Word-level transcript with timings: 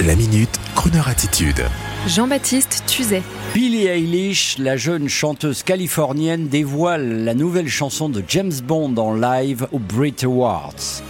La 0.00 0.16
minute, 0.16 0.58
Kroneur 0.74 1.06
attitude. 1.06 1.64
Jean-Baptiste 2.08 2.82
Tuzet. 2.88 3.22
Billie 3.54 3.86
Eilish, 3.86 4.56
la 4.58 4.76
jeune 4.76 5.08
chanteuse 5.08 5.62
californienne, 5.62 6.48
dévoile 6.48 7.24
la 7.24 7.34
nouvelle 7.34 7.68
chanson 7.68 8.08
de 8.08 8.24
James 8.26 8.54
Bond 8.64 8.96
en 8.96 9.14
live 9.14 9.68
au 9.70 9.78
Brit 9.78 10.16
Awards. 10.24 11.02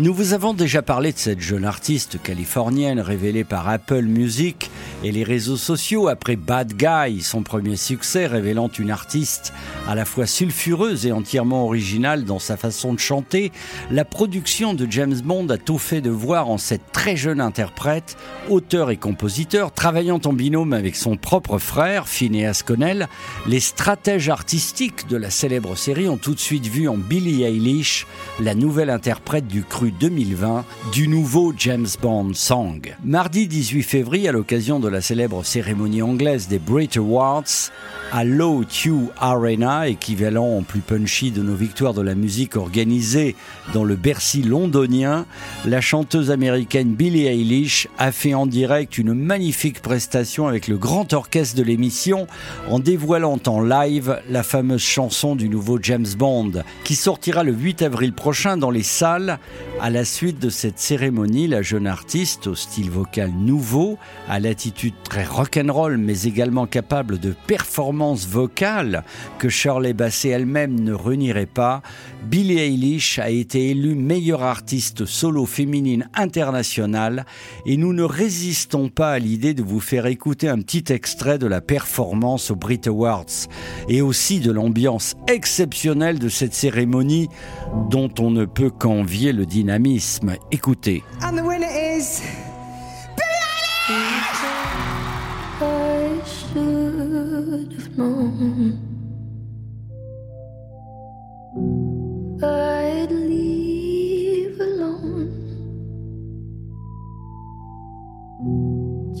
Nous 0.00 0.14
vous 0.14 0.32
avons 0.32 0.54
déjà 0.54 0.80
parlé 0.80 1.12
de 1.12 1.18
cette 1.18 1.40
jeune 1.40 1.64
artiste 1.64 2.22
californienne 2.22 3.00
révélée 3.00 3.42
par 3.42 3.68
Apple 3.68 4.02
Music 4.02 4.70
et 5.02 5.10
les 5.10 5.24
réseaux 5.24 5.56
sociaux 5.56 6.06
après 6.06 6.36
Bad 6.36 6.74
Guy, 6.74 7.20
son 7.20 7.42
premier 7.42 7.74
succès 7.74 8.28
révélant 8.28 8.68
une 8.68 8.92
artiste 8.92 9.52
à 9.88 9.96
la 9.96 10.04
fois 10.04 10.26
sulfureuse 10.26 11.04
et 11.04 11.10
entièrement 11.10 11.64
originale 11.64 12.24
dans 12.24 12.38
sa 12.38 12.56
façon 12.56 12.94
de 12.94 13.00
chanter. 13.00 13.50
La 13.90 14.04
production 14.04 14.72
de 14.72 14.86
James 14.88 15.20
Bond 15.24 15.48
a 15.48 15.58
tout 15.58 15.78
fait 15.78 16.00
de 16.00 16.10
voir 16.10 16.48
en 16.48 16.58
cette 16.58 16.92
très 16.92 17.16
jeune 17.16 17.40
interprète, 17.40 18.16
auteur 18.48 18.90
et 18.90 18.98
compositeur, 18.98 19.72
travaillant 19.72 20.20
en 20.24 20.32
binôme 20.32 20.74
avec 20.74 20.94
son 20.94 21.16
propre 21.16 21.58
frère, 21.58 22.06
Phineas 22.06 22.62
Connell, 22.64 23.08
les 23.48 23.60
stratèges 23.60 24.28
artistiques 24.28 25.08
de 25.08 25.16
la 25.16 25.30
célèbre 25.30 25.76
série 25.76 26.08
ont 26.08 26.18
tout 26.18 26.34
de 26.34 26.40
suite 26.40 26.66
vu 26.66 26.86
en 26.86 26.96
Billie 26.96 27.42
Eilish 27.42 28.06
la 28.38 28.54
nouvelle 28.54 28.90
interprète 28.90 29.48
du 29.48 29.64
cru 29.64 29.87
2020 29.90 30.64
du 30.92 31.08
nouveau 31.08 31.52
James 31.56 31.86
Bond 32.00 32.32
Song. 32.34 32.94
Mardi 33.04 33.46
18 33.46 33.82
février, 33.82 34.28
à 34.28 34.32
l'occasion 34.32 34.80
de 34.80 34.88
la 34.88 35.00
célèbre 35.00 35.44
cérémonie 35.44 36.02
anglaise 36.02 36.48
des 36.48 36.58
Brit 36.58 36.90
Awards, 36.96 37.70
à 38.12 38.24
Low 38.24 38.64
Q 38.68 39.08
Arena, 39.18 39.88
équivalent 39.88 40.58
en 40.58 40.62
plus 40.62 40.80
punchy 40.80 41.30
de 41.30 41.42
nos 41.42 41.54
victoires 41.54 41.94
de 41.94 42.02
la 42.02 42.14
musique 42.14 42.56
organisées 42.56 43.36
dans 43.74 43.84
le 43.84 43.96
Bercy 43.96 44.42
londonien, 44.42 45.26
la 45.64 45.80
chanteuse 45.80 46.30
américaine 46.30 46.94
Billie 46.94 47.26
Eilish 47.26 47.88
a 47.98 48.12
fait 48.12 48.34
en 48.34 48.46
direct 48.46 48.98
une 48.98 49.14
magnifique 49.14 49.82
prestation 49.82 50.48
avec 50.48 50.68
le 50.68 50.78
grand 50.78 51.12
orchestre 51.12 51.56
de 51.56 51.62
l'émission 51.62 52.26
en 52.68 52.78
dévoilant 52.78 53.38
en 53.46 53.60
live 53.60 54.20
la 54.28 54.42
fameuse 54.42 54.80
chanson 54.80 55.36
du 55.36 55.48
nouveau 55.48 55.78
James 55.82 56.06
Bond 56.16 56.52
qui 56.84 56.94
sortira 56.94 57.42
le 57.42 57.52
8 57.52 57.82
avril 57.82 58.12
prochain 58.12 58.56
dans 58.56 58.70
les 58.70 58.82
salles. 58.82 59.38
À 59.80 59.90
la 59.90 60.04
suite 60.04 60.40
de 60.40 60.50
cette 60.50 60.80
cérémonie, 60.80 61.46
la 61.46 61.62
jeune 61.62 61.86
artiste 61.86 62.48
au 62.48 62.56
style 62.56 62.90
vocal 62.90 63.30
nouveau, 63.30 63.96
à 64.28 64.40
l'attitude 64.40 64.94
très 65.04 65.24
rock'n'roll 65.24 65.98
mais 65.98 66.22
également 66.22 66.66
capable 66.66 67.18
de 67.18 67.32
performer 67.46 68.14
vocale 68.28 69.04
que 69.38 69.48
Shirley 69.48 69.92
Bassey 69.92 70.30
elle-même 70.30 70.80
ne 70.80 70.92
renierait 70.92 71.46
pas, 71.46 71.82
Billie 72.24 72.58
Eilish 72.58 73.20
a 73.20 73.30
été 73.30 73.70
élue 73.70 73.94
meilleure 73.94 74.42
artiste 74.42 75.06
solo 75.06 75.46
féminine 75.46 76.08
internationale 76.14 77.24
et 77.64 77.76
nous 77.76 77.92
ne 77.92 78.02
résistons 78.02 78.88
pas 78.88 79.12
à 79.12 79.18
l'idée 79.20 79.54
de 79.54 79.62
vous 79.62 79.80
faire 79.80 80.06
écouter 80.06 80.48
un 80.48 80.58
petit 80.58 80.92
extrait 80.92 81.38
de 81.38 81.46
la 81.46 81.60
performance 81.60 82.50
aux 82.50 82.56
Brit 82.56 82.80
Awards 82.86 83.46
et 83.88 84.02
aussi 84.02 84.40
de 84.40 84.50
l'ambiance 84.50 85.14
exceptionnelle 85.28 86.18
de 86.18 86.28
cette 86.28 86.54
cérémonie 86.54 87.28
dont 87.90 88.10
on 88.18 88.32
ne 88.32 88.44
peut 88.44 88.70
qu'envier 88.70 89.32
le 89.32 89.46
dynamisme. 89.68 90.36
Écoutez. 90.50 91.02
should 96.26 97.72
have 97.72 97.98
known 97.98 98.78
I'd 102.42 103.10
leave 103.10 104.58
alone 104.60 105.32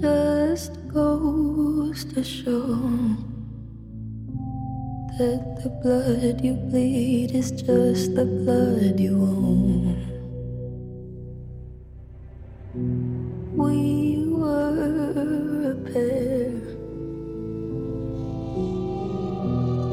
Just 0.00 0.72
goes 0.88 2.04
to 2.06 2.24
show 2.24 2.78
That 5.18 5.62
the 5.62 5.70
blood 5.82 6.44
you 6.44 6.54
bleed 6.54 7.32
is 7.32 7.50
just 7.52 8.14
the 8.14 8.24
blood 8.24 8.98
you 8.98 9.14
own 9.14 9.91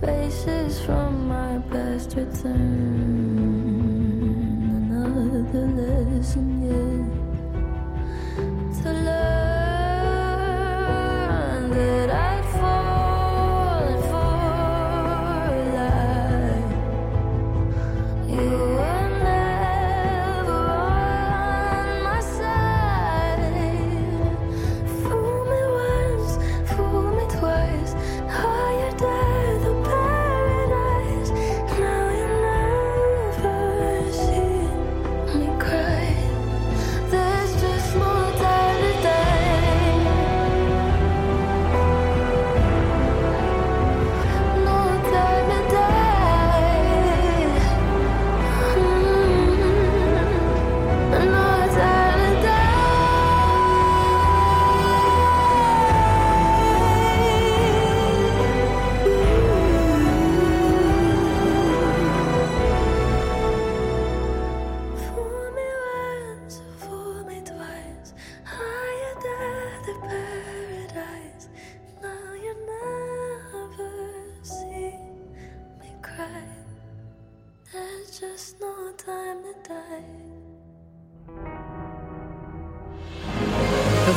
Faces 0.00 0.80
from 0.80 1.26
my 1.26 1.58
past 1.70 2.14
return. 2.14 2.54
Another 4.92 5.66
lesson, 5.66 6.48
yeah. 6.62 7.27